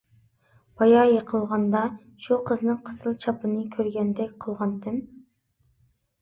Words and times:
بايا 0.81 1.01
يىقىلغاندا 1.09 1.81
شۇ 2.27 2.37
قىزنىڭ 2.47 2.79
قىزىل 2.87 3.19
چاپىنىنى 3.27 3.67
كۆرگەندەك 3.77 4.35
قىلغانتىم. 4.47 4.99